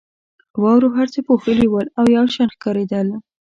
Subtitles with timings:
[0.61, 3.07] واورو هر څه پوښلي ول او یو شان ښکارېدل.